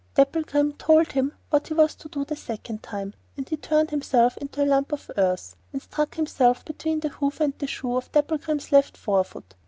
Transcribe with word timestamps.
Dapplegrim 0.15 0.73
told 0.79 1.11
him 1.11 1.33
what 1.51 1.67
he 1.67 1.75
was 1.75 1.93
to 1.93 2.09
do 2.09 2.25
the 2.25 2.35
second 2.35 2.81
time, 2.81 3.13
and 3.37 3.47
he 3.47 3.55
turned 3.55 3.91
himself 3.91 4.35
into 4.37 4.63
a 4.63 4.65
lump 4.65 4.91
of 4.91 5.11
earth, 5.15 5.55
and 5.71 5.79
stuck 5.79 6.15
himself 6.15 6.65
between 6.65 7.01
the 7.01 7.09
hoof 7.09 7.39
and 7.39 7.53
the 7.59 7.67
shoe 7.67 7.93
on 7.97 8.01
Dapplegrim's 8.11 8.71
left 8.71 8.97
fore 8.97 9.23
foot. 9.23 9.53